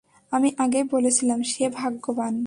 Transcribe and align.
আমি 0.31 0.49
আগেই 0.57 0.85
বলেছিলাম, 0.91 1.39
সে 1.43 1.65
ভাগ্যবান। 1.69 2.33